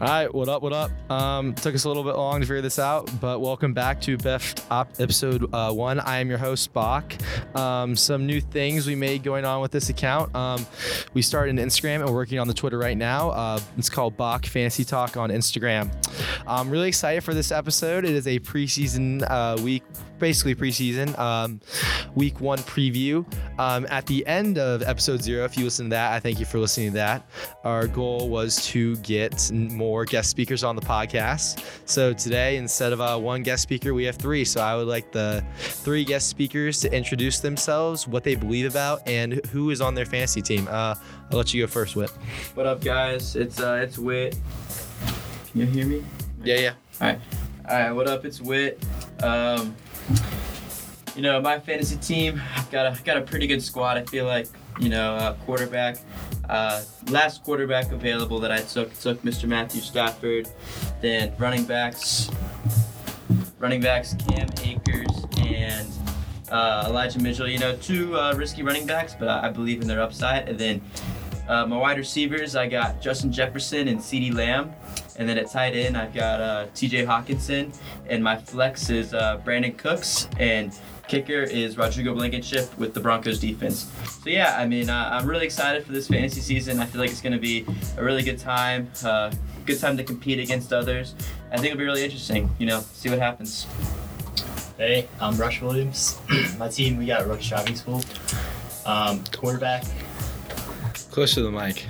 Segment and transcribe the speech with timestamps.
[0.00, 0.62] All right, what up?
[0.62, 0.92] What up?
[1.10, 4.16] Um, took us a little bit long to figure this out, but welcome back to
[4.16, 5.98] Beft Op episode uh, one.
[5.98, 7.12] I am your host Bach.
[7.56, 10.32] Um, some new things we made going on with this account.
[10.36, 10.64] Um,
[11.14, 13.30] we started an Instagram and we're working on the Twitter right now.
[13.30, 15.90] Uh, it's called Bach Fantasy Talk on Instagram.
[16.46, 18.04] I'm really excited for this episode.
[18.04, 19.82] It is a preseason uh, week,
[20.20, 21.60] basically preseason um,
[22.14, 23.26] week one preview.
[23.58, 26.46] Um, at the end of episode zero, if you listen to that, I thank you
[26.46, 27.28] for listening to that.
[27.64, 31.64] Our goal was to get more guest speakers on the podcast.
[31.84, 34.44] So today, instead of uh, one guest speaker, we have three.
[34.44, 39.06] So I would like the three guest speakers to introduce themselves, what they believe about,
[39.06, 40.68] and who is on their fantasy team.
[40.70, 40.94] Uh,
[41.30, 42.10] I'll let you go first, Whit.
[42.54, 43.36] What up, guys?
[43.36, 44.38] It's uh, it's Wit.
[45.52, 46.04] Can you hear me?
[46.44, 46.72] Yeah, yeah.
[47.00, 47.20] All right.
[47.68, 47.92] All right.
[47.92, 48.24] What up?
[48.24, 48.84] It's Wit.
[49.22, 49.74] Um,
[51.18, 53.98] you know, my fantasy team got a got a pretty good squad.
[53.98, 54.46] I feel like
[54.78, 55.96] you know, uh, quarterback.
[56.48, 56.80] Uh,
[57.10, 59.48] last quarterback available that I took took Mr.
[59.48, 60.48] Matthew Stafford.
[61.00, 62.30] Then running backs,
[63.58, 65.88] running backs Cam Akers and
[66.52, 67.48] uh, Elijah Mitchell.
[67.48, 70.48] You know, two uh, risky running backs, but I believe in their upside.
[70.48, 70.80] And then
[71.48, 74.72] uh, my wide receivers, I got Justin Jefferson and CeeDee Lamb.
[75.16, 77.76] And then at tight end, I've got uh, TJ Hockenson.
[78.06, 80.28] And my flex is Brandin Cooks.
[80.38, 80.72] And
[81.08, 83.90] kicker is Rodrigo Blankenship with the Broncos defense.
[84.22, 86.78] So yeah, I mean, uh, I'm really excited for this fantasy season.
[86.80, 87.64] I feel like it's going to be
[87.96, 89.32] a really good time, uh,
[89.66, 91.14] good time to compete against others.
[91.50, 92.50] I think it'll be really interesting.
[92.58, 93.66] You know, see what happens.
[94.76, 96.18] Hey, I'm Rush Williams.
[96.58, 98.02] My team, we got Rush Driving School.
[98.86, 99.84] Um, quarterback,
[101.10, 101.84] Close to the mic.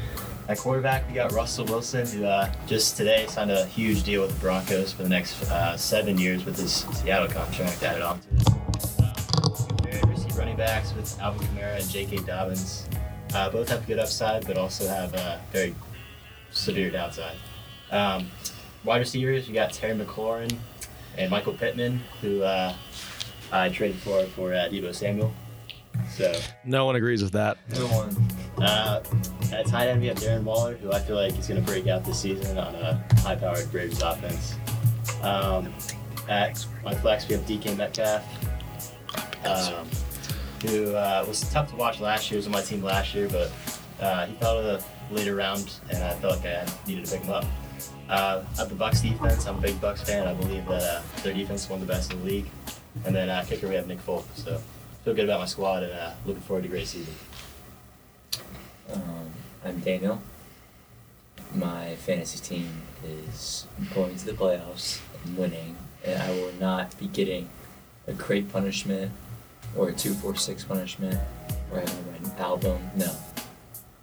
[0.48, 4.32] at quarterback, we got Russell Wilson, who uh, just today signed a huge deal with
[4.32, 8.28] the Broncos for the next uh, seven years with his Seattle contract added on to
[8.36, 8.37] it.
[10.58, 12.16] Backs with Alvin Kamara and J.K.
[12.18, 12.88] Dobbins.
[13.32, 15.74] Uh, both have good upside, but also have uh, very
[16.50, 17.36] severe downside.
[17.92, 18.28] Um,
[18.84, 20.52] wide receivers, you got Terry McLaurin
[21.16, 22.74] and Michael Pittman, who uh,
[23.52, 25.32] I traded for for uh, Deebo Samuel.
[26.10, 26.34] So
[26.64, 27.58] No one agrees with that.
[27.74, 28.08] No
[28.58, 29.00] uh,
[29.52, 31.86] at tight end, we have Darren Waller, who I feel like is going to break
[31.86, 34.56] out this season on a high-powered Braves offense.
[35.22, 35.72] Um,
[36.28, 38.24] at my flex, we have DK Metcalf,
[39.46, 39.88] um,
[40.62, 42.36] who uh, was tough to watch last year.
[42.36, 43.52] He was on my team last year, but
[44.00, 47.22] uh, he fell to the later round, and I felt like I needed to pick
[47.22, 47.44] him up.
[48.08, 50.26] Uh, at the Bucks defense, I'm a big Bucks fan.
[50.26, 52.46] I believe that uh, their defense is one of the best in the league.
[53.04, 54.26] And then uh, kicker, we have Nick Folk.
[54.34, 54.60] So
[55.04, 57.14] feel good about my squad, and uh, looking forward to a great season.
[58.92, 59.30] Um,
[59.64, 60.20] I'm Daniel.
[61.54, 67.06] My fantasy team is going to the playoffs and winning, and I will not be
[67.06, 67.48] getting
[68.06, 69.12] a crate punishment
[69.76, 71.18] or a two four six punishment
[71.72, 72.78] or to an album.
[72.96, 73.14] No,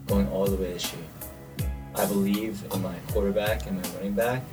[0.07, 1.69] going all the way this year.
[1.95, 4.43] I believe in my quarterback and my running back,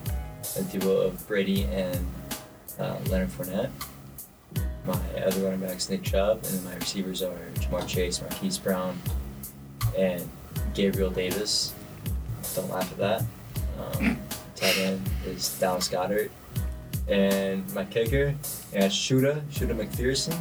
[0.57, 2.07] a duo of Brady and
[2.79, 3.71] uh, Leonard Fournette.
[4.85, 8.99] My other running back's Nick Chubb, and then my receivers are Ja'Marr Chase, Marquise Brown,
[9.97, 10.29] and
[10.75, 11.75] Gabriel Davis.
[12.55, 13.23] Don't laugh at that.
[13.79, 14.19] Um,
[14.57, 16.31] tight end is Dallas Goedert.
[17.09, 18.35] And my kicker
[18.73, 20.37] is Shuda, Shuda McPherson.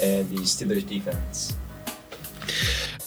[0.00, 1.56] And the Steelers defense.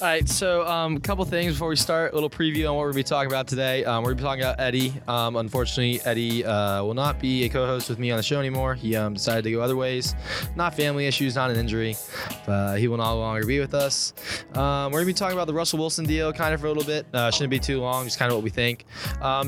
[0.01, 2.13] All right, so um, a couple things before we start.
[2.13, 3.85] A little preview on what we're gonna be talking about today.
[3.85, 4.95] Um, we're gonna be talking about Eddie.
[5.07, 8.73] Um, unfortunately, Eddie uh, will not be a co-host with me on the show anymore.
[8.73, 10.16] He um, decided to go other ways.
[10.56, 11.95] Not family issues, not an injury,
[12.79, 14.13] he will no longer be with us.
[14.56, 16.83] Um, we're gonna be talking about the Russell Wilson deal, kind of for a little
[16.83, 17.06] bit.
[17.13, 18.85] Uh, shouldn't be too long, just kind of what we think.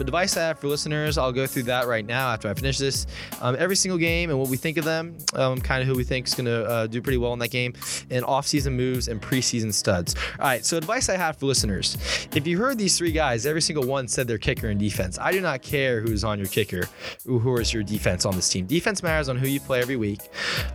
[0.06, 3.08] Device I have for listeners, I'll go through that right now after I finish this.
[3.42, 6.36] Every single game and what we think of them, kind of who we think is
[6.36, 7.74] gonna uh, do pretty well in that game,
[8.12, 10.16] and off-season moves and preseason studs.
[10.44, 11.98] All right, so advice I have for listeners:
[12.36, 15.18] if you heard these three guys, every single one said their kicker and defense.
[15.18, 16.90] I do not care who's on your kicker,
[17.26, 18.66] who is your defense on this team.
[18.66, 20.20] Defense matters on who you play every week.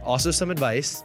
[0.03, 1.05] Also, some advice: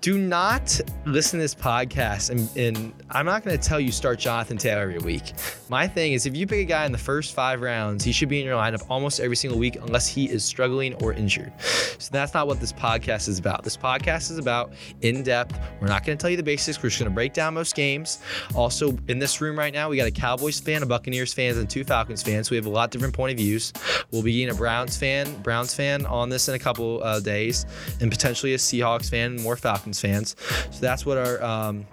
[0.00, 4.18] do not listen to this podcast and, and I'm not going to tell you start
[4.18, 5.32] Jonathan Taylor every week.
[5.68, 8.28] My thing is if you pick a guy in the first five rounds, he should
[8.28, 11.52] be in your lineup almost every single week unless he is struggling or injured.
[11.60, 13.62] So that's not what this podcast is about.
[13.62, 14.72] This podcast is about
[15.02, 15.58] in depth.
[15.80, 16.82] We're not going to tell you the basics.
[16.82, 18.18] We're just going to break down most games.
[18.54, 21.70] Also, in this room right now, we got a Cowboys fan, a Buccaneers fan, and
[21.70, 22.48] two Falcons fans.
[22.48, 23.72] So we have a lot of different point of views.
[24.10, 27.66] We'll be getting a Browns fan, Browns fan on this in a couple uh, days,
[28.00, 30.36] and potentially a Seahawks fan more Falcons fans.
[30.70, 31.86] So that's what our um,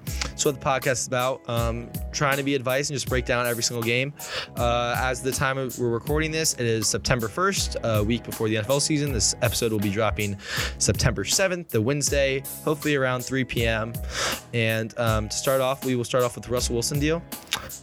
[0.45, 1.47] what the podcast is about.
[1.50, 4.13] Um, trying to be advice and just break down every single game.
[4.56, 8.56] Uh, as the time we're recording this, it is September 1st, a week before the
[8.56, 9.13] NFL season.
[9.13, 10.38] This episode will be dropping
[10.77, 13.94] September 7th, the Wednesday, hopefully around 3 p.m.
[14.53, 17.21] And um, to start off, we will start off with the Russell Wilson deal.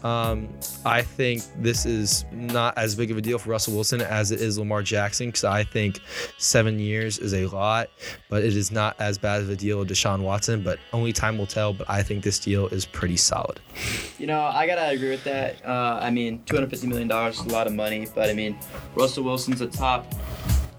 [0.03, 0.49] Um,
[0.85, 4.41] I think this is not as big of a deal for Russell Wilson as it
[4.41, 6.01] is Lamar Jackson because I think
[6.39, 7.91] seven years is a lot,
[8.29, 10.63] but it is not as bad of a deal Deshaun Watson.
[10.63, 11.73] But only time will tell.
[11.73, 13.61] But I think this deal is pretty solid.
[14.19, 15.65] You know, I gotta agree with that.
[15.65, 18.33] Uh, I mean, two hundred fifty million dollars is a lot of money, but I
[18.33, 18.59] mean,
[18.95, 20.07] Russell Wilson's a top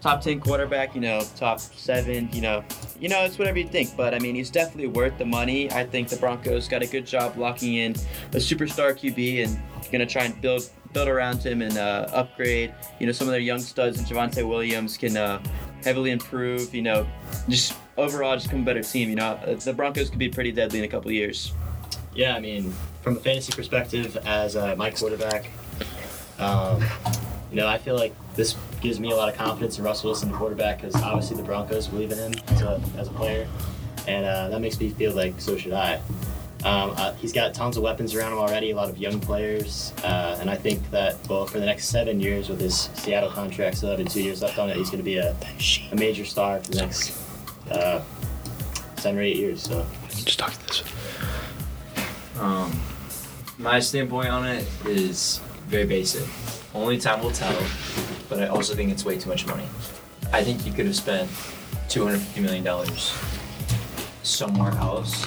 [0.02, 0.96] top ten quarterback.
[0.96, 2.30] You know, top seven.
[2.32, 2.64] You know,
[3.00, 3.96] you know, it's whatever you think.
[3.96, 5.72] But I mean, he's definitely worth the money.
[5.72, 7.92] I think the Broncos got a good job locking in
[8.34, 9.62] a superstar QB and
[9.92, 12.74] gonna try and build build around him and uh, upgrade.
[13.00, 15.42] You know, some of their young studs and Javonte Williams can uh,
[15.84, 16.74] heavily improve.
[16.74, 17.08] You know,
[17.48, 19.10] just overall just become a better team.
[19.10, 21.54] You know, Uh, the Broncos could be pretty deadly in a couple of years.
[22.14, 25.50] Yeah, I mean, from a fantasy perspective, as uh, my quarterback,
[26.40, 26.84] um,
[27.50, 30.32] you know, I feel like this gives me a lot of confidence in Russell Wilson,
[30.32, 33.48] the quarterback, because obviously the Broncos believe in him as a, as a player,
[34.08, 36.02] and uh, that makes me feel like so should I.
[36.64, 39.94] Um, uh, he's got tons of weapons around him already, a lot of young players,
[40.04, 43.78] uh, and I think that well, for the next seven years with his Seattle contract,
[43.78, 45.36] still having two years left on it, he's going to be a,
[45.92, 47.10] a major star for the next
[47.72, 48.02] uh,
[48.98, 49.64] seven or eight years.
[49.64, 49.86] So.
[50.10, 50.84] Just talk to this.
[52.40, 52.80] Um,
[53.58, 56.28] my standpoint on it is very basic.
[56.74, 57.60] Only time will tell,
[58.30, 59.66] but I also think it's way too much money.
[60.34, 61.30] I think you could have spent
[61.90, 62.88] $250 million
[64.24, 65.26] somewhere else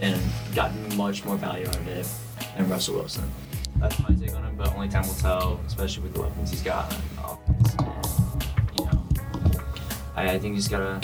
[0.00, 0.20] and
[0.54, 2.08] gotten much more value out of it
[2.56, 3.30] than Russell Wilson.
[3.76, 6.62] That's my take on it, but only time will tell, especially with the weapons he's
[6.62, 6.94] got.
[6.94, 7.02] And,
[8.78, 9.06] you know,
[10.16, 11.00] I, I think he's got a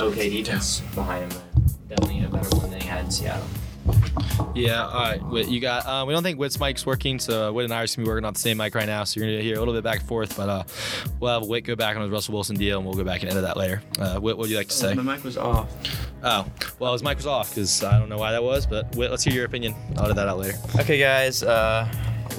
[0.00, 1.42] okay defense behind him.
[1.88, 3.46] Definitely a better one than he had in Seattle.
[4.54, 5.22] Yeah, all right.
[5.22, 5.84] Whit, you got.
[5.86, 8.10] Uh, we don't think Whit's mic's working, so Whit and I are just gonna be
[8.10, 9.04] working on the same mic right now.
[9.04, 10.62] So you're gonna hear a little bit back and forth, but uh,
[11.20, 13.30] we'll have Whit go back on his Russell Wilson deal, and we'll go back and
[13.30, 13.82] edit that later.
[13.98, 14.94] Uh, Whit, what would you like to say?
[14.94, 15.70] My mic was off.
[16.22, 16.46] Oh,
[16.78, 19.22] well, his mic was off because I don't know why that was, but Whit, let's
[19.22, 19.74] hear your opinion.
[19.96, 20.56] I'll edit that out later.
[20.80, 21.42] Okay, guys.
[21.42, 21.86] Uh,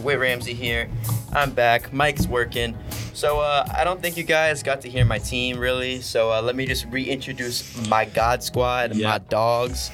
[0.01, 0.89] Whit Ramsey here.
[1.31, 1.93] I'm back.
[1.93, 2.75] Mike's working.
[3.15, 6.01] So uh, I don't think you guys got to hear my team really.
[6.01, 9.17] So uh, let me just reintroduce my God Squad, my Yeah.
[9.29, 9.89] dogs.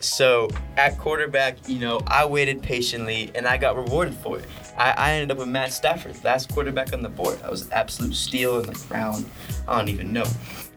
[0.00, 0.48] So
[0.78, 4.46] at quarterback, you know, I waited patiently and I got rewarded for it.
[4.78, 7.38] I, I ended up with Matt Stafford, last quarterback on the board.
[7.44, 9.28] I was an absolute steal in the round.
[9.66, 10.24] I don't even know.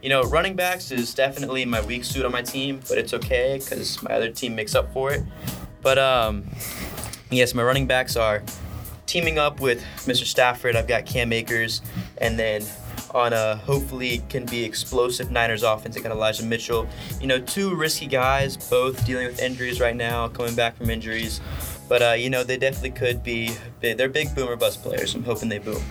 [0.01, 3.59] You know, running backs is definitely my weak suit on my team, but it's okay
[3.63, 5.23] because my other team makes up for it.
[5.83, 6.43] But um,
[7.29, 8.43] yes, my running backs are
[9.11, 10.23] teaming up with Mr.
[10.23, 10.77] Stafford.
[10.77, 11.81] I've got Cam Akers,
[12.19, 12.63] and then
[13.13, 15.97] on a hopefully can be explosive Niners offense.
[15.97, 16.87] I got Elijah Mitchell.
[17.19, 21.41] You know, two risky guys, both dealing with injuries right now, coming back from injuries.
[21.89, 23.51] But uh, you know, they definitely could be.
[23.81, 25.13] They're big boomer bust players.
[25.13, 25.83] I'm hoping they boom.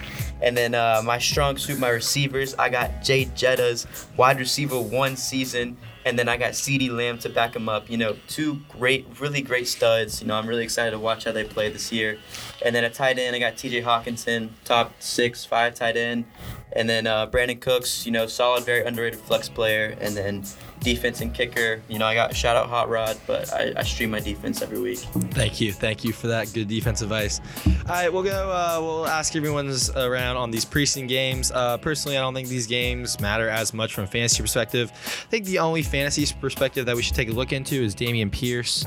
[0.43, 2.55] And then uh, my strong suit, my receivers.
[2.59, 7.29] I got Jay Jetta's wide receiver one season, and then I got CeeDee Lamb to
[7.29, 7.91] back him up.
[7.91, 10.23] You know, two great, really great studs.
[10.23, 12.19] You know, I'm really excited to watch how they play this year.
[12.65, 13.83] And then a tight end, I got T.J.
[13.83, 16.25] Hockenson, top six, five tight end.
[16.73, 19.97] And then uh, Brandin Cooks, you know, solid, very underrated flex player.
[20.01, 20.45] And then
[20.81, 24.11] defense and kicker, you know, I got shout out Hot Rod, but I, I stream
[24.11, 24.99] my defense every week.
[25.33, 27.41] Thank you, thank you for that good defense advice.
[27.67, 28.51] All right, we'll go.
[28.51, 31.51] Uh, we'll ask everyone's around on these preseason games.
[31.51, 34.91] Uh, personally, I don't think these games matter as much from a fantasy perspective.
[34.93, 38.31] I think the only fantasy perspective that we should take a look into is Dameon
[38.33, 38.85] Pierce.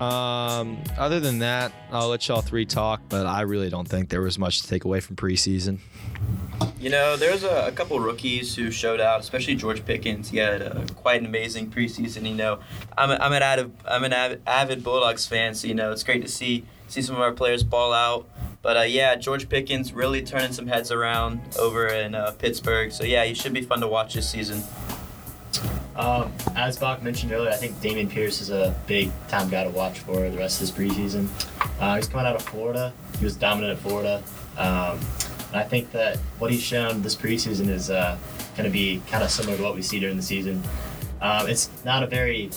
[0.00, 4.22] Um, other than that, I'll let y'all three talk, but I really don't think there
[4.22, 5.78] was much to take away from preseason.
[6.84, 10.28] You know, there's a, a couple rookies who showed out, especially George Pickens.
[10.28, 12.28] He had a, quite an amazing preseason.
[12.28, 12.58] You know,
[12.98, 14.12] I'm, a, I'm an avid I'm an
[14.46, 17.62] avid, Bulldogs fan, so you know it's great to see see some of our players
[17.62, 18.28] ball out.
[18.60, 22.92] But uh, yeah, George Pickens really turning some heads around over in uh, Pittsburgh.
[22.92, 24.62] So yeah, he should be fun to watch this season.
[25.96, 29.70] Um, as Bach mentioned earlier, I think Dameon Pierce is a big time guy to
[29.70, 31.28] watch for the rest of this preseason.
[31.80, 32.92] Uh, he's coming out of Florida.
[33.18, 34.22] He was dominant at Florida.
[34.58, 35.00] Um,
[35.54, 38.18] and I think that what he's shown this preseason is uh,
[38.56, 40.60] going to be kind of similar to what we see during the season.
[41.22, 42.50] Um, it's not a very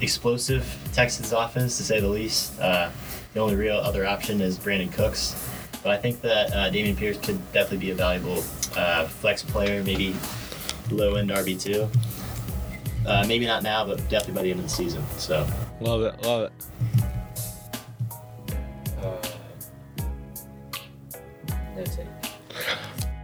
[0.00, 2.58] explosive Texans offense, to say the least.
[2.60, 2.90] Uh,
[3.34, 5.50] the only real other option is Brandin Cooks.
[5.82, 8.44] But I think that uh, Dameon Pierce could definitely be a valuable
[8.76, 10.14] uh, flex player, maybe
[10.92, 11.88] low end RB2.
[13.04, 15.02] Uh, maybe not now, but definitely by the end of the season.
[15.16, 15.44] So,
[15.80, 16.52] Love it, love it.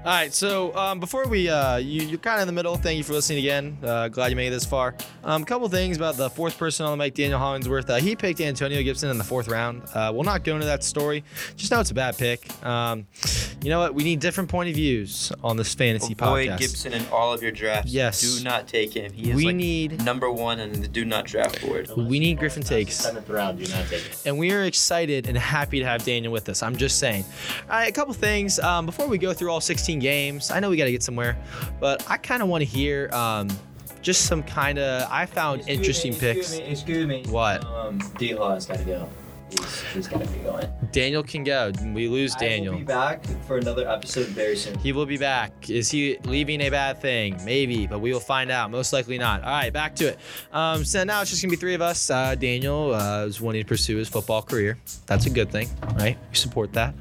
[0.04, 2.76] All right, so um, before we, uh, you, you're kind of in the middle.
[2.76, 3.78] Thank you for listening again.
[3.82, 4.94] Uh, glad you made it this far.
[5.25, 7.88] Um, a couple things about the fourth person on the mic, Daniel Hollingsworth.
[7.88, 9.80] Uh, he picked Antonio Gibson in the fourth round.
[9.94, 11.25] Uh, we'll not go into that story.
[11.56, 12.46] Just know it's a bad pick.
[12.62, 13.06] Um,
[13.64, 13.94] you know what?
[13.94, 16.59] We need different point of views on this fantasy Avoid podcast.
[16.59, 17.90] Gibson in all of your drafts.
[17.90, 18.21] Yes.
[18.21, 19.11] Do not take him.
[19.11, 21.90] He is we like need number one on the do not draft board.
[21.97, 22.94] We need Griffin Unless takes.
[22.97, 24.23] Seventh round, do not take it.
[24.26, 26.62] and we are excited and happy to have Daniel with us.
[26.62, 27.25] I'm just saying.
[27.62, 30.50] All right, a couple things um, before we go through all 16 games.
[30.50, 31.38] I know we got to get somewhere,
[31.80, 33.49] but I kind of want to hear um,
[34.02, 35.09] just some kind of.
[35.11, 36.52] I found Excuse interesting me, picks.
[36.59, 37.25] Me, excuse me.
[37.28, 37.64] What?
[37.64, 39.09] Um, D Law's got to go.
[39.92, 40.66] He's, to be going.
[40.92, 41.73] Daniel can go.
[41.92, 44.78] We lose I will be back for another episode very soon.
[44.78, 45.70] He will be back.
[45.70, 47.38] Is he leaving a bad thing?
[47.44, 48.70] Maybe, but we will find out.
[48.70, 49.42] Most likely not.
[49.42, 50.18] All right, back to it.
[50.52, 52.11] Um, so now it's just gonna be three of us.
[52.11, 54.78] Uh, Daniel uh, is wanting to pursue his football career.
[55.06, 56.18] That's a good thing, right?
[56.30, 56.94] We support that.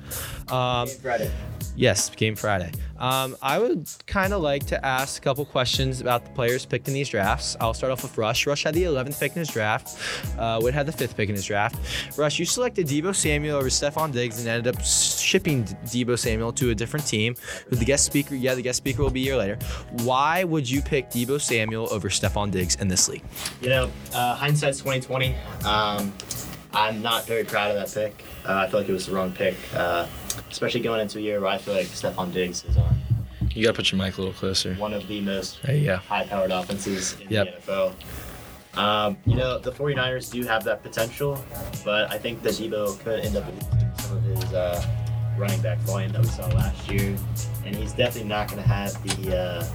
[0.49, 1.31] Um, Reddit.
[1.75, 2.71] yes, game Friday.
[2.99, 6.87] Um, I would kind of like to ask a couple questions about the players picked
[6.87, 7.57] in these drafts.
[7.59, 8.47] I'll start off with Rush.
[8.47, 9.97] Rush had the 11th pick in his draft.
[10.37, 11.75] Uh, Wood had the fifth pick in his draft.
[12.17, 16.69] Rush, you selected Deebo Samuel over Stefon Diggs and ended up shipping Deebo Samuel to
[16.71, 17.35] a different team.
[17.69, 18.35] Who the guest speaker?
[18.35, 19.57] Yeah, the guest speaker will be a year later.
[20.03, 23.23] Why would you pick Deebo Samuel over Stefon Diggs in this league?
[23.61, 25.35] You know, uh, hindsight's 2020.
[25.65, 26.13] Um,
[26.73, 28.23] I'm not very proud of that pick.
[28.47, 30.07] Uh, I feel like it was the wrong pick, uh,
[30.49, 32.97] especially going into a year where I feel like Stefon Diggs is on
[33.53, 34.73] You gotta put your mic a little closer.
[34.75, 35.97] one of the most There you go.
[35.97, 37.65] high-powered offenses in Yep.
[37.65, 37.93] the NFL.
[38.75, 41.43] Um, you know, the 49ers do have that potential,
[41.85, 44.83] but I think that Deebo could end up losing some of his uh,
[45.37, 47.15] running back volume that we saw last year,
[47.65, 49.67] and he's definitely not going to have the uh,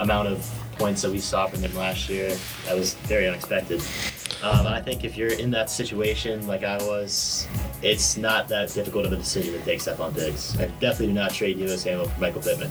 [0.00, 0.38] amount of
[0.72, 2.36] points that we saw from him last year.
[2.66, 3.80] That was very unexpected.
[4.42, 7.48] Um, I think if you're in that situation like I was,
[7.80, 10.58] it's not that difficult of a decision to take Stefon Diggs.
[10.58, 12.70] I definitely do not trade Deebo Samuel for Michael Pittman.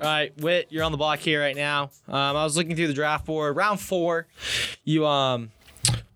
[0.00, 1.90] All right, Wit, you're on the block here right now.
[2.06, 3.56] Um, I was looking through the draft board.
[3.56, 4.28] Round four,
[4.84, 5.50] you um,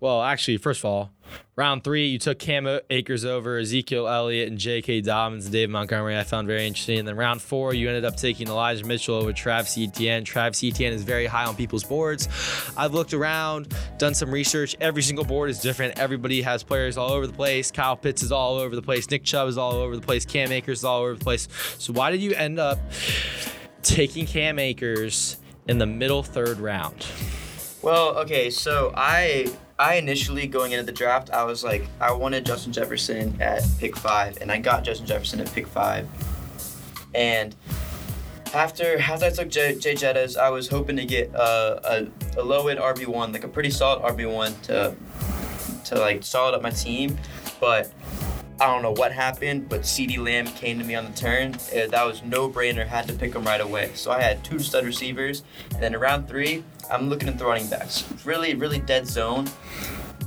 [0.03, 1.11] well, actually, first of all,
[1.55, 5.01] round three, you took Cam Akers over Ezekiel Elliott and J.K.
[5.01, 6.19] Dobbins and Dave Montgomery.
[6.19, 6.99] I found very interesting.
[6.99, 10.25] And then round four, you ended up taking Elijah Mitchell over Travis Etienne.
[10.25, 12.29] Travis Etienne is very high on people's boards.
[12.77, 14.77] I've looked around, done some research.
[14.81, 15.99] Every single board is different.
[16.01, 17.71] Everybody has players all over the place.
[17.71, 19.09] Kyle Pitts is all over the place.
[19.09, 20.25] Nick Chubb is all over the place.
[20.25, 21.47] Cam Akers is all over the place.
[21.79, 22.79] So why did you end up
[23.83, 25.37] taking Cam Akers
[25.69, 27.07] in the middle third round?
[27.83, 32.47] Well, okay, so I I initially going into the draft, I was like, I wanted
[32.47, 36.09] Justin Jefferson at pick five, and I got Justin Jefferson at pick five.
[37.15, 37.57] And
[38.55, 42.43] after after I took Jay, Jay Jettas, I was hoping to get uh, a a
[42.43, 44.95] low end RB one, like a pretty solid RB one to
[45.87, 47.19] to like solid up my team,
[47.61, 47.93] but.
[48.63, 51.55] I don't know what happened, but CeeDee Lamb came to me on the turn.
[51.55, 52.87] Uh, that was no brainer.
[52.87, 53.91] Had to pick him right away.
[53.97, 55.43] So I had two stud receivers.
[55.73, 58.05] And then around three, I'm looking at the running backs.
[58.25, 59.51] Really, really dead zone.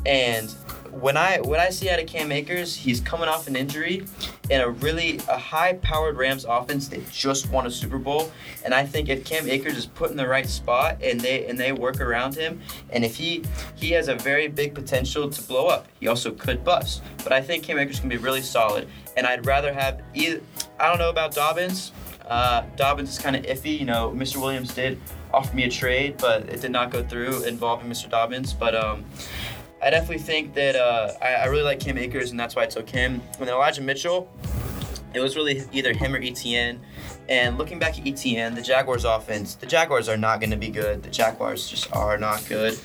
[0.06, 0.54] And
[1.00, 4.06] when I when I see out of Cam Akers, he's coming off an injury
[4.50, 6.88] in a really a high-powered Rams offense.
[6.88, 8.32] They just won a Super Bowl,
[8.64, 11.60] and I think if Cam Akers is put in the right spot and they and
[11.60, 12.62] they work around him,
[12.92, 13.44] and if he
[13.76, 15.88] he has a very big potential to blow up.
[16.00, 18.88] He also could bust, but I think Cam Akers can be really solid.
[19.18, 20.42] And I'd rather have either.
[20.80, 21.92] I don't know about Dobbins.
[22.28, 23.80] Uh, Dobbins is kind of iffy.
[23.80, 24.38] You know, Mr.
[24.38, 25.00] Williams did
[25.34, 28.10] offer me a trade, but it did not go through involving Mr.
[28.10, 28.54] Dobbins.
[28.54, 29.06] But um,
[29.86, 32.66] I definitely think that uh, I, I really like Cam Akers, and that's why I
[32.66, 33.22] took him.
[33.38, 34.28] And then Elijah Mitchell,
[35.14, 36.82] it was really either him or Etienne.
[37.30, 40.70] And looking back at Etienne, the Jaguars' offense, the Jaguars are not going to be
[40.70, 41.04] good.
[41.04, 42.80] The Jaguars just are not good.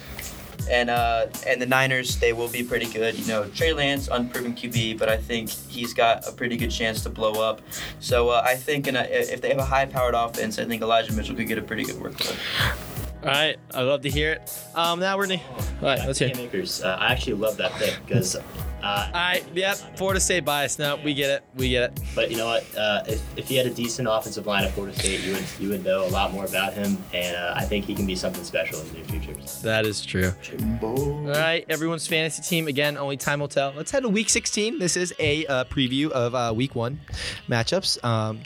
[0.71, 3.19] And uh, and the Niners, they will be pretty good.
[3.19, 7.03] You know, Trey Lance, unproven QB, but I think he's got a pretty good chance
[7.05, 7.63] to blow up.
[8.01, 11.15] So uh, I think in a, if they have a high-powered offense, I think Elijah
[11.15, 12.37] Mitchell could get a pretty good workload.
[13.23, 14.59] All right, I love to hear it.
[14.75, 15.43] Um, now we're gonna.
[15.43, 16.31] All right, let's hear.
[16.31, 18.35] Cam uh, I actually love that pick because,
[18.83, 19.77] uh, All right, yep.
[19.97, 20.79] Florida State bias.
[20.79, 21.45] No, we get it.
[21.55, 22.01] We get it.
[22.15, 22.65] but you know what?
[22.77, 25.69] Uh, if, if he had a decent offensive line at Florida State, you would you
[25.71, 28.45] would know a lot more about him, and uh, I think he can be something
[28.45, 29.31] special in the near future.
[29.63, 30.33] That is true.
[30.83, 32.69] All right, everyone's fantasy team.
[32.69, 33.73] Again, only time will tell.
[33.77, 34.79] Let's head to week 16.
[34.79, 37.01] This is a uh, preview of uh, week one
[37.49, 38.03] matchups.
[38.05, 38.41] Um,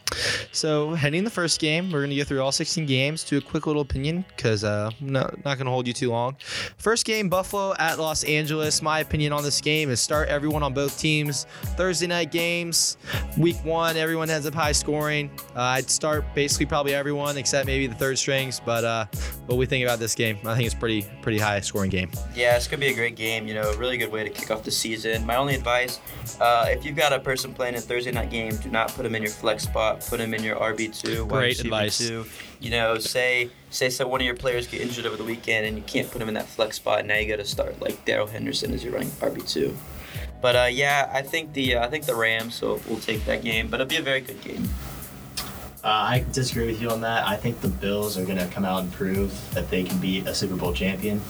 [0.53, 3.41] so, heading the first game, we're going to go through all 16 games to a
[3.41, 6.37] quick little opinion because uh, no, not going to hold you too long.
[6.77, 8.83] First game, Buffalo at Los Angeles.
[8.83, 11.45] My opinion on this game is start everyone on both teams.
[11.77, 12.97] Thursday night games,
[13.39, 15.31] week one, everyone has up high scoring.
[15.57, 18.61] Uh, I'd start basically probably everyone except maybe the third strings.
[18.65, 19.07] But uh,
[19.47, 20.39] what we think about this game?
[20.45, 22.11] I think it's pretty pretty high scoring game.
[22.35, 23.47] Yeah, it's gonna be a great game.
[23.47, 25.25] You know, a really good way to kick off the season.
[25.27, 26.01] My only advice:
[26.41, 29.15] uh, if you've got a person playing a Thursday night game, do not put him
[29.15, 30.01] in your flex spot.
[30.09, 31.27] Put him in your RB two.
[31.27, 31.99] Great advice.
[31.99, 32.27] Two.
[32.61, 35.77] You know, say say so one of your players get injured over the weekend and
[35.77, 37.05] you can't put him in that flex spot.
[37.05, 39.77] Now you got to start like Darrell Henderson as your running RB two.
[40.41, 43.43] But uh, yeah, I think the uh, I think the Rams will, will take that
[43.43, 44.69] game, but it'll be a very good game.
[45.85, 47.27] Uh, I disagree with you on that.
[47.27, 50.21] I think the Bills are going to come out and prove that they can be
[50.21, 51.21] a Super Bowl champion.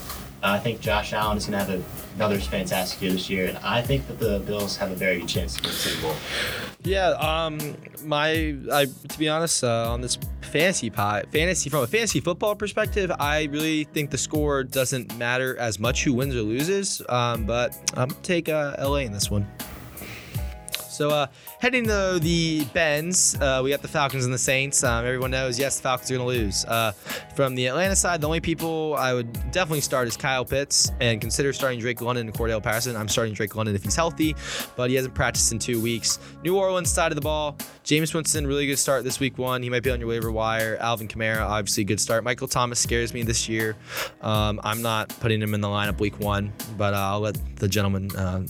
[0.42, 1.82] Uh, I think Josh Allen is going to have a,
[2.14, 5.28] another fantastic year this year, and I think that the Bills have a very good
[5.28, 6.16] chance to win the Super Bowl.
[6.82, 7.58] Yeah, um,
[8.04, 12.54] my I to be honest, uh, on this fantasy pot, fantasy from a fantasy football
[12.54, 17.02] perspective, I really think the score doesn't matter as much who wins or loses.
[17.08, 19.46] Um, but I'm take uh, LA in this one.
[20.94, 21.26] So uh,
[21.58, 24.84] heading to the Bens, uh, we got the Falcons and the Saints.
[24.84, 26.64] Um, everyone knows, yes, the Falcons are going to lose.
[26.66, 26.92] Uh,
[27.34, 31.20] from the Atlanta side, the only people I would definitely start is Kyle Pitts and
[31.20, 32.94] consider starting Drake London and Cordarrelle Patterson.
[32.94, 34.36] I'm starting Drake London if he's healthy,
[34.76, 36.20] but he hasn't practiced in two weeks.
[36.44, 39.64] New Orleans side of the ball, Jameis Winston, really good start this week one.
[39.64, 40.76] He might be on your waiver wire.
[40.80, 42.22] Alvin Kamara, obviously good start.
[42.22, 43.74] Michael Thomas scares me this year.
[44.22, 47.66] Um, I'm not putting him in the lineup week one, but uh, I'll let the
[47.66, 48.44] gentlemen uh,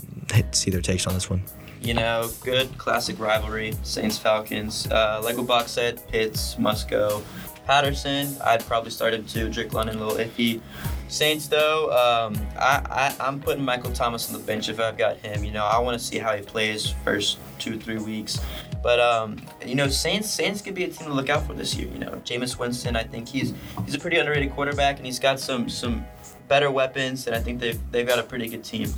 [0.52, 1.42] see their takes on this one.
[1.84, 4.86] You know, good classic rivalry, Saints Falcons.
[4.90, 7.22] Uh, Lego box set, Pitts, Musco,
[7.66, 8.36] Patterson.
[8.42, 9.50] I'd probably start him too.
[9.50, 10.62] Drake London, a little iffy.
[11.08, 15.18] Saints though, um, I, I I'm putting Michael Thomas on the bench if I've got
[15.18, 15.44] him.
[15.44, 18.40] You know, I want to see how he plays first two three weeks.
[18.82, 21.74] But um, you know, Saints Saints could be a team to look out for this
[21.74, 21.88] year.
[21.88, 23.52] You know, Jameis Winston, I think he's
[23.84, 26.06] he's a pretty underrated quarterback, and he's got some some
[26.48, 28.92] better weapons, and I think they've they've got a pretty good team.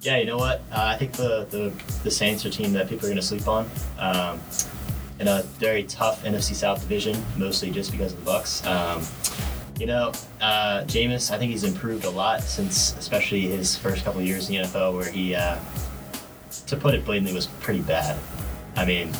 [0.00, 0.60] Yeah, you know what?
[0.70, 1.72] Uh, I think the, the,
[2.04, 3.68] the Saints are a team that people are going to sleep on.
[3.98, 4.40] Um,
[5.18, 8.64] in a very tough NFC South division, mostly just because of the Bucks.
[8.64, 9.02] Um,
[9.78, 14.20] you know, uh, Jameis, I think he's improved a lot since, especially his first couple
[14.20, 15.58] years in the NFL, where he, uh,
[16.66, 18.18] to put it blatantly, was pretty bad.
[18.76, 19.12] I mean,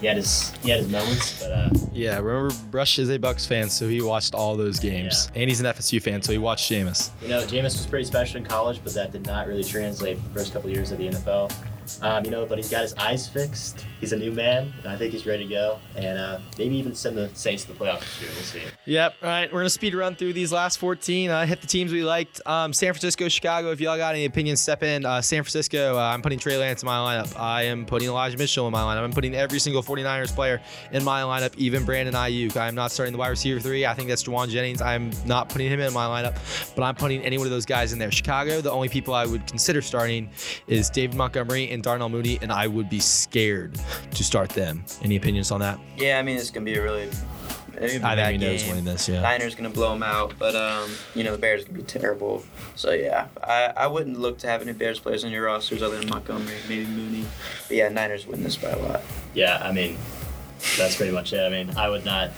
[0.00, 3.46] he had his he had his moments, but uh, Yeah, remember Brush is a Bucks
[3.46, 5.28] fan, so he watched all those games.
[5.34, 7.10] And he's an FSU fan, so he watched Jameis.
[7.22, 10.28] you know, Jameis was pretty special in college, but that did not really translate for
[10.28, 11.52] the first couple years of the NFL.
[12.02, 13.84] Um, you know, but he's got his eyes fixed.
[14.04, 15.78] He's a new man, and I think he's ready to go.
[15.96, 18.30] And uh, maybe even send the Saints to the playoffs this year.
[18.34, 18.60] We'll see.
[18.84, 19.14] Yep.
[19.22, 21.30] All right, we're gonna speed run through these last 14.
[21.30, 22.42] Uh, hit the teams we liked.
[22.44, 23.70] Um, San Francisco, Chicago.
[23.70, 25.06] If y'all got any opinions, step in.
[25.06, 25.96] Uh, San Francisco.
[25.96, 27.34] Uh, I'm putting Trey Lance in my lineup.
[27.40, 29.04] I am putting Elijah Mitchell in my lineup.
[29.04, 30.60] I'm putting every single 49ers player
[30.92, 32.58] in my lineup, even Brandon Aiyuk.
[32.58, 33.86] I'm not starting the wide receiver three.
[33.86, 34.82] I think that's Jauan Jennings.
[34.82, 37.94] I'm not putting him in my lineup, but I'm putting any one of those guys
[37.94, 38.10] in there.
[38.10, 38.60] Chicago.
[38.60, 40.28] The only people I would consider starting
[40.66, 43.80] is David Montgomery and Darnell Mooney, and I would be scared
[44.12, 44.84] to start them.
[45.02, 45.78] Any opinions on that?
[45.96, 47.10] Yeah, I mean it's gonna be a really.
[47.76, 48.70] I a I think he knows game.
[48.70, 49.08] winning this.
[49.08, 49.20] Yeah.
[49.22, 52.44] Niners gonna blow them out, but um, you know the Bears gonna be terrible.
[52.76, 55.98] So yeah, I, I wouldn't look to have any Bears players on your rosters other
[55.98, 57.24] than Montgomery, maybe Mooney.
[57.66, 59.02] But yeah, Niners win this by a lot.
[59.34, 59.96] Yeah, I mean,
[60.78, 61.40] that's pretty much it.
[61.40, 62.30] I mean, I would not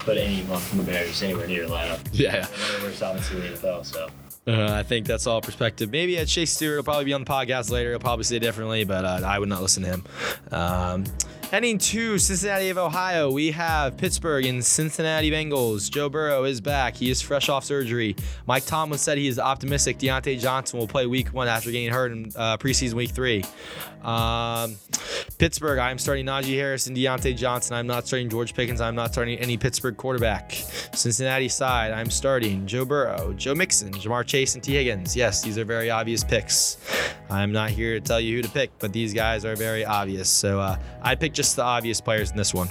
[0.00, 2.00] put any one from the Bears anywhere near your lineup.
[2.12, 2.46] Yeah.
[2.46, 3.84] One of the worst offenses in the NFL.
[3.84, 4.08] So
[4.46, 5.90] Uh, I think that's all perspective.
[5.90, 7.90] Maybe at Chase Stewart will probably be on the podcast later.
[7.90, 10.04] He'll probably say it differently, but uh, I would not listen to him.
[10.50, 11.04] Um,
[11.50, 15.90] heading to Cincinnati of Ohio, we have Pittsburgh and Cincinnati Bengals.
[15.90, 16.94] Joe Burrow is back.
[16.94, 18.14] He is fresh off surgery.
[18.46, 22.12] Mike Tomlin said he is optimistic Diontae Johnson will play week one after getting hurt
[22.12, 23.44] in uh, preseason week three.
[24.04, 24.76] Um,
[25.38, 27.74] Pittsburgh, I'm starting Najee Harris and Diontae Johnson.
[27.74, 28.80] I'm not starting George Pickens.
[28.80, 30.52] I'm not starting any Pittsburgh quarterback.
[30.52, 35.16] Cincinnati side, I'm starting Joe Burrow, Joe Mixon, Ja'Marr Chase, and Tee Higgins.
[35.16, 36.78] Yes, these are very obvious picks.
[37.28, 40.28] I'm not here to tell you who to pick, but these guys are very obvious.
[40.28, 42.68] So uh, I'd pick just the obvious players in this one.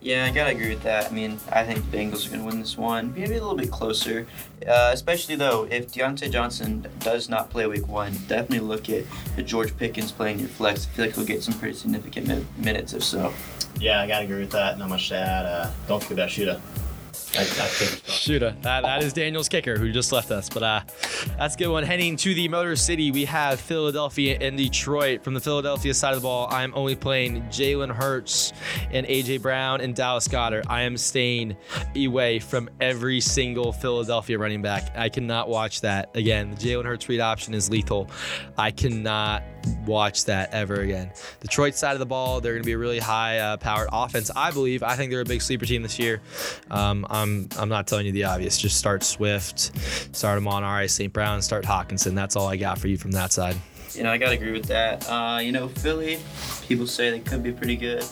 [0.00, 1.10] Yeah, I gotta agree with that.
[1.10, 3.12] I mean, I think the Bengals are gonna win this one.
[3.12, 4.24] Maybe a little bit closer,
[4.68, 9.02] uh, especially though if Diontae Johnson does not play Week One, definitely look at
[9.34, 10.86] the George Pickens playing your flex.
[10.86, 13.34] I feel like he'll get some pretty significant min- minutes if so.
[13.80, 14.78] yeah, I gotta agree with that.
[14.78, 15.44] Not much to add.
[15.46, 16.60] Uh, don't forget about Shooter.
[17.38, 18.56] I, I think Shooter.
[18.62, 20.48] That, that is Daniel's kicker who just left us.
[20.48, 20.80] But uh,
[21.38, 21.84] that's a good one.
[21.84, 25.22] Heading to the Motor City, we have Philadelphia and Detroit.
[25.22, 28.52] From the Philadelphia side of the ball, I'm only playing Jalen Hurts
[28.90, 30.64] and AJ Brown and Dallas Goedert.
[30.68, 31.56] I am staying
[31.96, 34.90] away from every single Philadelphia running back.
[34.96, 36.50] I cannot watch that again.
[36.50, 38.10] The Jalen Hurts read option is lethal.
[38.56, 39.44] I cannot
[39.86, 41.10] watch that ever again.
[41.40, 44.30] Detroit side of the ball, they're going to be a really high uh, powered offense.
[44.34, 44.82] I believe.
[44.82, 46.20] I think they're a big sleeper team this year.
[46.70, 48.58] Um, I'm I'm not telling you the obvious.
[48.58, 49.58] Just start Swift,
[50.14, 51.12] start Amon-Ra, St.
[51.12, 52.14] Brown, start Hockenson.
[52.14, 53.56] That's all I got for you from that side.
[53.94, 55.08] You know, I gotta agree with that.
[55.08, 56.18] Uh, you know, Philly,
[56.66, 58.04] people say they could be pretty good.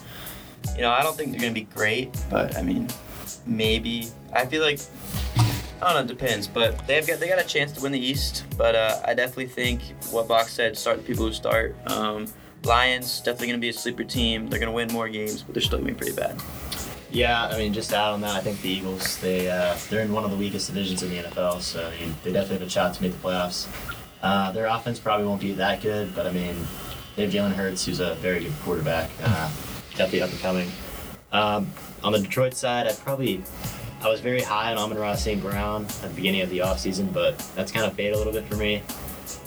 [0.74, 2.88] You know, I don't think they're gonna be great, but I mean,
[3.46, 4.08] maybe.
[4.32, 4.80] I feel like
[5.82, 6.46] I don't know, it depends.
[6.46, 8.44] But they've got they got a chance to win the East.
[8.56, 11.76] But uh, I definitely think what Box said, start the people who start.
[11.86, 12.26] Um,
[12.64, 14.48] Lions definitely gonna be a sleeper team.
[14.48, 16.40] They're gonna win more games, but they're still gonna be pretty bad.
[17.10, 20.02] Yeah, I mean, just to add on that, I think the Eagles they uh, they're
[20.02, 22.66] in one of the weakest divisions in the NFL, so I mean, they definitely have
[22.66, 23.68] a shot to make the playoffs.
[24.22, 26.56] Uh, their offense probably won't be that good, but I mean,
[27.14, 29.48] they have Jalen Hurts, who's a very good quarterback, uh,
[29.90, 30.70] definitely up and coming.
[31.32, 31.70] Um,
[32.02, 33.42] on the Detroit side, I'd probably
[34.02, 35.40] I was very high on Amon Ross St.
[35.40, 38.46] Brown at the beginning of the offseason, but that's kind of faded a little bit
[38.46, 38.82] for me.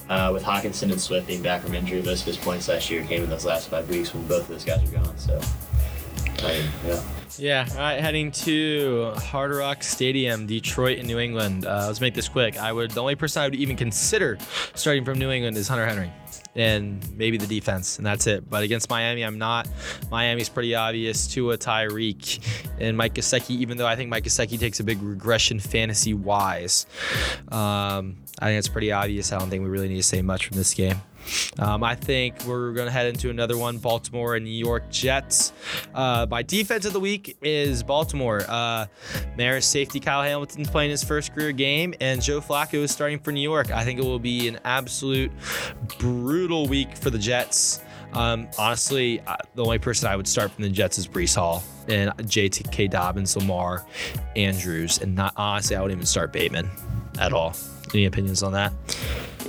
[0.09, 3.03] Uh, with Hockenson and Swift being back from injury, most of his points last year
[3.03, 5.15] came in those last five weeks when both of those guys were gone.
[5.17, 5.39] So,
[6.39, 7.03] I yeah.
[7.37, 7.65] Yeah.
[7.71, 8.01] All right.
[8.01, 11.65] Heading to Hard Rock Stadium, Detroit and New England.
[11.65, 12.57] Uh, let's make this quick.
[12.57, 14.37] I would the only person I would even consider
[14.73, 16.11] starting from New England is Hunter Henry.
[16.55, 18.49] And maybe the defense, and that's it.
[18.49, 19.69] But against Miami, I'm not.
[20.09, 21.27] Miami's pretty obvious.
[21.27, 22.39] Tua, Tyreek,
[22.79, 23.51] and Mike Gesicki.
[23.51, 26.87] Even though I think Mike Gesicki takes a big regression fantasy wise,
[27.49, 29.31] um, I think it's pretty obvious.
[29.31, 31.01] I don't think we really need to say much from this game.
[31.57, 35.53] Um, I think we're going to head into another one Baltimore and New York Jets.
[35.93, 38.43] Uh, my defense of the week is Baltimore.
[38.47, 38.85] Uh,
[39.37, 43.31] Maris safety Kyle Hamilton's playing his first career game, and Joe Flacco is starting for
[43.31, 43.71] New York.
[43.71, 45.31] I think it will be an absolute
[45.97, 47.81] brutal week for the Jets.
[48.13, 49.21] Um, honestly,
[49.55, 53.35] the only person I would start from the Jets is Breece Hall and JTK Dobbins,
[53.35, 53.85] Lamar,
[54.35, 56.69] Andrews, and not honestly, I wouldn't even start Bateman
[57.19, 57.55] at all.
[57.93, 58.73] Any opinions on that?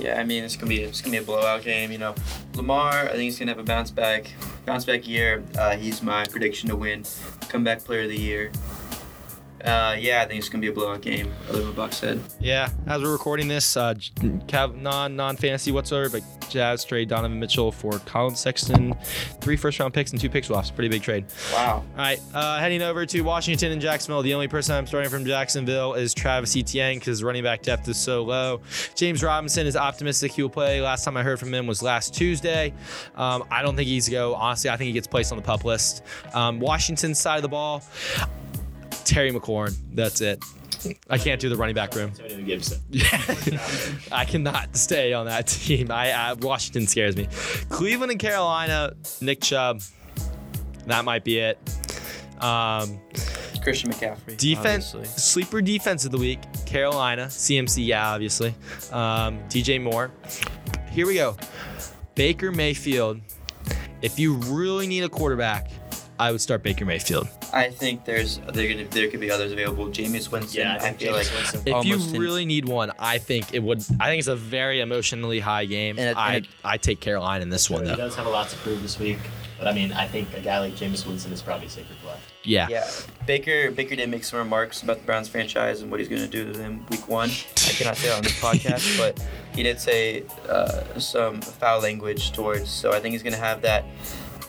[0.01, 1.91] Yeah, I mean it's gonna be it's gonna be a blowout game.
[1.91, 2.15] You know,
[2.55, 4.31] Lamar, I think he's gonna have a bounce back
[4.65, 5.43] bounce back year.
[5.55, 7.03] Uh, he's my prediction to win
[7.49, 8.51] comeback player of the year.
[9.63, 11.31] Uh, yeah, I think it's gonna be a blowout game.
[11.49, 12.19] Other than Buck said.
[12.39, 17.71] Yeah, as we're recording this, uh, non non fantasy whatsoever, but Jazz trade Donovan Mitchell
[17.71, 18.93] for Collin Sexton,
[19.39, 20.69] three first round picks and two pick swaps.
[20.69, 21.25] Pretty big trade.
[21.53, 21.83] Wow.
[21.91, 24.21] All right, uh, heading over to Washington and Jacksonville.
[24.21, 27.97] The only person I'm starting from Jacksonville is Travis Etienne because running back depth is
[27.97, 28.61] so low.
[28.95, 30.81] James Robinson is optimistic he will play.
[30.81, 32.73] Last time I heard from him was last Tuesday.
[33.15, 34.35] Um, I don't think he's go.
[34.35, 36.03] Honestly, I think he gets placed on the pup list.
[36.33, 37.83] Um, Washington side of the ball.
[39.11, 39.75] Terry McLaurin.
[39.93, 40.43] That's it.
[41.09, 42.11] I can't do the running back room.
[42.19, 42.79] Antonio Gibson.
[44.11, 45.91] I cannot stay on that team.
[45.91, 47.27] I, I Washington scares me.
[47.69, 49.81] Cleveland and Carolina, Nick Chubb.
[50.87, 51.59] That might be it.
[52.39, 52.99] Um,
[53.61, 54.37] Christian McCaffrey.
[54.37, 55.19] defense, obviously.
[55.21, 56.39] sleeper defense of the week.
[56.65, 58.55] Carolina, CMC, yeah, obviously.
[58.91, 60.11] Um, DJ Moore.
[60.89, 61.35] Here we go.
[62.15, 63.19] Baker Mayfield.
[64.01, 65.69] If you really need a quarterback,
[66.21, 67.27] I would start Baker Mayfield.
[67.51, 69.87] I think there's there gonna there could be others available.
[69.87, 70.61] Jameis Winston.
[70.61, 71.61] Yeah, I I, feel Jameis like Winston.
[71.61, 73.79] If you Almost in- really need one, I think it would.
[73.99, 75.97] I think it's a very emotionally high game.
[75.97, 77.91] And it- I and it- I take Carolina in this one though.
[77.91, 79.17] He does have a lot to prove this week,
[79.57, 82.13] but I mean, I think a guy like Jameis Winston is probably a safer play.
[82.43, 82.67] Yeah.
[82.69, 82.87] Yeah,
[83.25, 86.27] Baker Baker did make some remarks about the Browns franchise and what he's going to
[86.27, 87.29] do to them week one.
[87.31, 89.19] I cannot say it on this podcast, but
[89.55, 92.69] he did say uh, some foul language towards.
[92.69, 93.85] So I think he's going to have that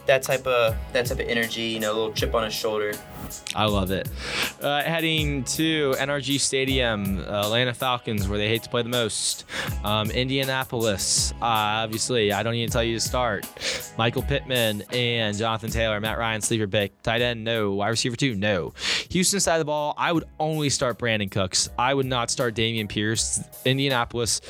[0.06, 2.92] that type of that type of energy, you know, a little chip on his shoulder.
[3.54, 4.08] I love it.
[4.60, 9.44] Uh, heading to NRG Stadium, Atlanta Falcons, where they hate to play the most.
[9.84, 13.46] Um, Indianapolis, uh, obviously, I don't need to tell you to start.
[13.96, 17.00] Michael Pittman and Jonathan Taylor, Matt Ryan, sleeper pick.
[17.02, 17.72] Tight end, no.
[17.72, 18.72] Wide receiver, two, no.
[19.10, 21.70] Houston side of the ball, I would only start Brandin Cooks.
[21.78, 23.40] I would not start Dameon Pierce.
[23.64, 24.40] Indianapolis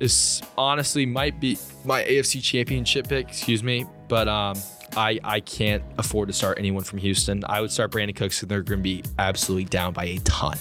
[0.00, 4.56] is honestly might be my AFC championship pick, excuse me, but um,
[4.96, 7.42] I, I can't afford to start anyone from Houston.
[7.46, 10.56] I would start Brandin Cooks and they're going to be absolutely down by a ton.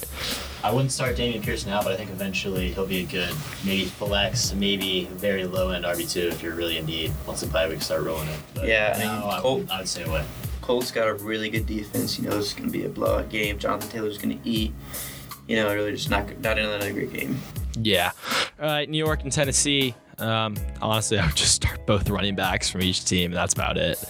[0.64, 3.34] I wouldn't start Dameon Pierce now, but I think eventually he'll be a good
[3.66, 7.12] maybe flex, maybe very low end RB two if you're really in need.
[7.28, 8.40] Once the bye week start rolling it.
[8.54, 10.24] But Yeah, I mean, now I, Cole- would, I would stay away.
[10.62, 12.18] Colts got a really good defense.
[12.18, 13.60] You know, it's going to be a blowout game.
[13.60, 14.74] Jonathan Taylor's going to eat.
[15.48, 17.38] You know, really just not not another great game.
[17.78, 18.12] Yeah.
[18.58, 19.94] All right, New York and Tennessee.
[20.20, 23.26] Um, honestly, I would just start both running backs from each team.
[23.32, 24.04] and That's about it.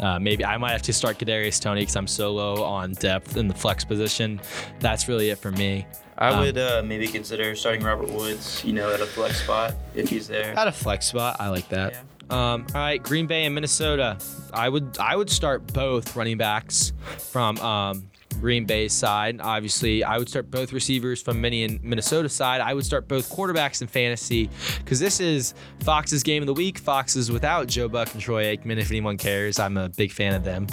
[0.00, 3.36] Uh, maybe I might have to start Kadarius Toney because I'm so low on depth
[3.36, 4.40] in the flex position.
[4.78, 5.86] That's really it for me.
[6.16, 8.62] I Um, would uh, maybe consider starting Robert Woods.
[8.64, 10.56] You know, at a flex spot if he's there.
[10.56, 11.94] At a flex spot, I like that.
[12.30, 14.18] Um, all right, Green Bay and Minnesota.
[14.52, 19.40] I would I would start both running backs from um, Green Bay side.
[19.40, 22.60] Obviously, I would start both receivers from Minnesota side.
[22.60, 24.48] I would start both quarterbacks in fantasy
[24.78, 26.78] because this is Fox's game of the week.
[26.78, 28.78] Fox is without Joe Buck and Troy Aikman.
[28.78, 30.66] If anyone cares, I'm a big fan of them.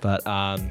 [0.00, 0.70] But um,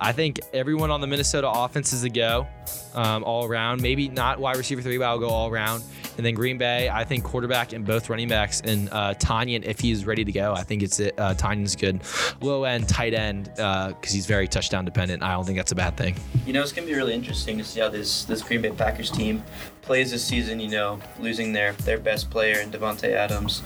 [0.00, 2.46] I think everyone on the Minnesota offense is a go
[2.94, 3.80] um, all around.
[3.80, 5.82] Maybe not wide receiver three, but I'll go all around.
[6.16, 9.80] And then Green Bay, I think quarterback and both running backs and uh, Tonyan, if
[9.80, 12.00] he's ready to go, I think it's uh, Tonyan's good.
[12.40, 15.22] Low end, tight end, because he's very touchdown dependent.
[15.22, 16.16] I don't think that's a bad thing.
[16.46, 19.10] You know, it's gonna be really interesting to see how this this Green Bay Packers
[19.10, 19.42] team
[19.82, 20.60] plays this season.
[20.60, 23.62] You know, losing their their best player in Davante Adams,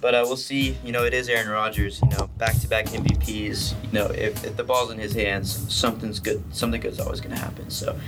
[0.00, 0.76] but uh, we'll see.
[0.84, 2.00] You know, it is Aaron Rodgers.
[2.02, 3.74] You know, back to back MVPs.
[3.84, 6.42] You know, if, if the ball's in his hands, something's good.
[6.54, 7.70] Something good's always gonna happen.
[7.70, 7.98] So,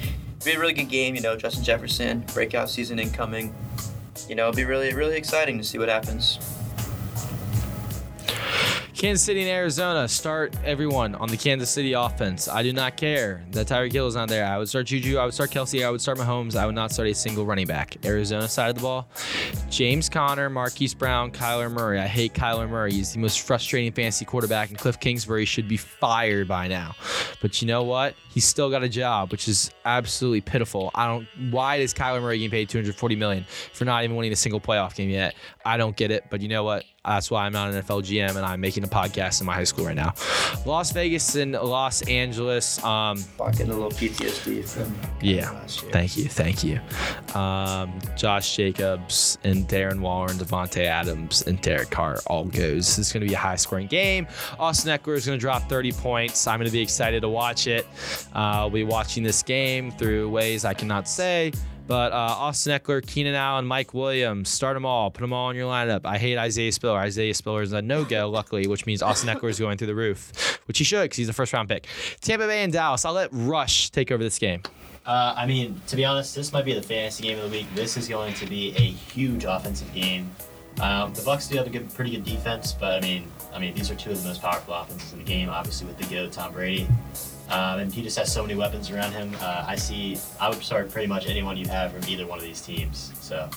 [0.44, 1.14] be a really good game.
[1.14, 3.54] You know, Justin Jefferson breakout season incoming.
[4.28, 6.38] you know, it'll be really, really exciting to see what happens.
[9.00, 12.48] Kansas City and Arizona start everyone on the Kansas City offense.
[12.48, 14.44] I do not care that Tyreek Hill is not there.
[14.44, 15.16] I would start Juju.
[15.16, 15.82] I would start Kelce.
[15.86, 16.54] I would start Mahomes.
[16.54, 17.96] I would not start a single running back.
[18.04, 19.08] Arizona side of the ball,
[19.70, 21.98] James Conner, Marquise Brown, Kyler Murray.
[21.98, 22.92] I hate Kyler Murray.
[22.92, 26.94] He's the most frustrating fantasy quarterback, and Cliff Kingsbury should be fired by now.
[27.40, 28.16] But you know what?
[28.28, 30.90] He's still got a job, which is absolutely pitiful.
[30.94, 31.26] I don't.
[31.50, 34.94] Why is Kyler Murray getting paid 240 million for not even winning a single playoff
[34.94, 35.36] game yet?
[35.64, 36.24] I don't get it.
[36.28, 36.84] But you know what?
[37.04, 39.64] That's why I'm not an NFL GM and I'm making a podcast in my high
[39.64, 40.12] school right now.
[40.66, 42.82] Las Vegas and Los Angeles.
[42.84, 45.48] Um, Fucking a little PTSD from yeah.
[45.66, 46.24] Thank you.
[46.26, 46.78] Thank you.
[47.34, 52.96] Um, Josh Jacobs and Darren Waller and Davante Adams and Derek Carr all goes.
[52.96, 54.26] This is going to be a high scoring game.
[54.58, 56.46] Austin Ekeler is going to drop 30 points.
[56.46, 57.86] I'm going to be excited to watch it.
[58.34, 61.52] Uh, I'll be watching this game through ways I cannot say.
[61.90, 65.10] But uh, Austin Ekeler, Keenan Allen, Mike Williams, start them all.
[65.10, 66.02] Put them all in your lineup.
[66.04, 67.00] I hate Isaiah Spiller.
[67.00, 70.60] Isaiah Spiller is a no-go, luckily, which means Austin Ekeler is going through the roof,
[70.68, 71.88] which he should because he's a first-round pick.
[72.20, 73.04] Tampa Bay and Dallas.
[73.04, 74.62] I'll let Rush take over this game.
[75.04, 77.66] Uh, I mean, to be honest, this might be the fantasy game of the week.
[77.74, 80.30] This is going to be a huge offensive game.
[80.80, 83.74] Um, the Bucks do have a good, pretty good defense, but I mean, I mean,
[83.74, 85.48] these are two of the most powerful offenses in the game.
[85.48, 86.86] Obviously, with the goat Tom Brady,
[87.50, 89.34] um, and he just has so many weapons around him.
[89.40, 90.16] Uh, I see.
[90.40, 93.12] I would start pretty much anyone you have from either one of these teams.
[93.20, 93.48] So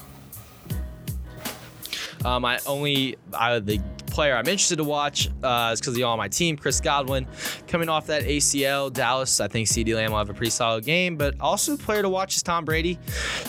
[2.26, 3.82] Um, I only I, the
[4.14, 7.26] player I'm interested to watch uh, is because he's on my team, Chris Godwin,
[7.68, 8.94] coming off that ACL.
[8.94, 12.10] Dallas, I think CeeDee Lamb will have a pretty solid game, but also player to
[12.10, 13.00] watch is Tom Brady.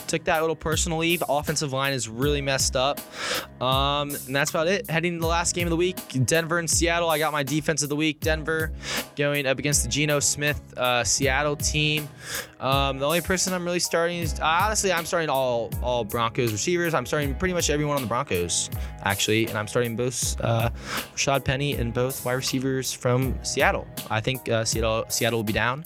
[0.07, 1.23] Took that little personal leave.
[1.29, 2.99] Offensive line is really messed up,
[3.61, 4.89] um, and that's about it.
[4.89, 7.09] Heading to the last game of the week, Denver and Seattle.
[7.09, 8.19] I got my defense of the week.
[8.19, 8.71] Denver
[9.15, 12.09] going up against the Geno Smith uh, Seattle team.
[12.59, 16.95] Um, the only person I'm really starting is honestly I'm starting all all Broncos receivers.
[16.95, 18.71] I'm starting pretty much everyone on the Broncos
[19.05, 20.69] actually, and I'm starting both uh,
[21.13, 23.87] Rashaad Penny and both wide receivers from Seattle.
[24.09, 25.85] I think uh, Seattle Seattle will be down,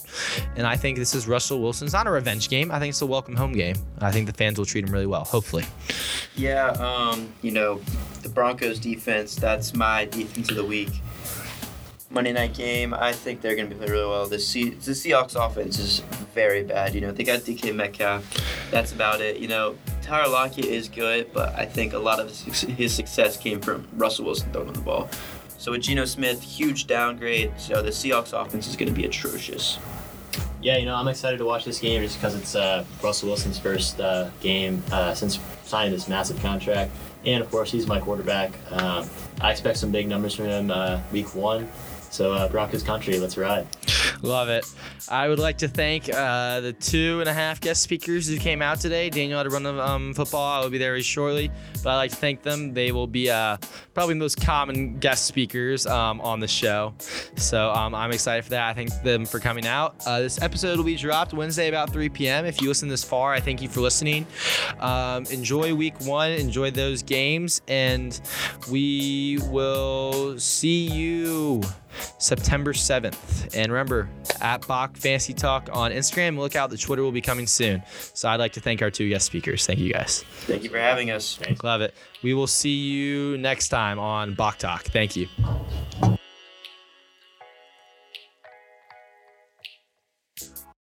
[0.56, 2.72] and I think this is Russell Wilson's not a revenge game.
[2.72, 3.76] I think it's a welcome home game.
[4.00, 5.24] I think the fans will treat him really well.
[5.24, 5.64] Hopefully.
[6.34, 7.80] Yeah, um, you know,
[8.22, 10.90] the Broncos defense, that's my defense of the week.
[12.12, 14.26] Monday night game, I think they're going to be playing really well.
[14.26, 16.00] The, C- the Seahawks offense is
[16.34, 16.92] very bad.
[16.92, 18.24] You know, they got DK Metcalf.
[18.72, 19.36] That's about it.
[19.36, 19.76] You know,
[20.10, 23.86] Tyler Lockett is good, but I think a lot of his, his success came from
[23.92, 25.08] Russell Wilson throwing the ball.
[25.56, 27.52] So with Geno Smith, huge downgrade.
[27.58, 29.78] So the Seahawks offense is going to be atrocious.
[30.60, 33.60] yeah, you know, I'm excited to watch this game just because it's uh, Russell Wilson's
[33.60, 36.90] first uh, game uh, since signing this massive contract,
[37.24, 38.50] and of course he's my quarterback.
[38.72, 39.08] Um,
[39.40, 41.68] I expect some big numbers from him uh, week one.
[42.10, 43.64] So uh, Broncos country, let's ride.
[44.22, 44.66] Love it.
[45.08, 48.62] I would like to thank uh, the two and a half guest speakers who came
[48.62, 49.10] out today.
[49.10, 50.60] Daniel had to run the um, football.
[50.60, 51.50] I will be there very shortly,
[51.84, 52.74] but I'd like to thank them.
[52.74, 53.56] They will be uh,
[53.94, 56.94] probably the most common guest speakers um, on the show.
[57.36, 58.68] So um, I'm excited for that.
[58.68, 59.96] I thank them for coming out.
[60.04, 62.44] Uh, this episode will be dropped Wednesday about 3 p.m.
[62.44, 64.26] If you listen this far, I thank you for listening.
[64.80, 68.20] Um, enjoy week one, enjoy those games, and
[68.68, 71.62] we will see you.
[72.18, 73.54] September 7th.
[73.54, 74.08] And remember,
[74.40, 76.38] at Bach Fantasy Talk on Instagram.
[76.38, 77.82] Look out, the Twitter will be coming soon.
[78.14, 79.66] So I'd like to thank our two guest speakers.
[79.66, 80.22] Thank you guys.
[80.42, 81.38] Thank you for having us.
[81.62, 81.94] Love it.
[82.22, 84.84] We will see you next time on Bach Talk.
[84.84, 85.28] Thank you.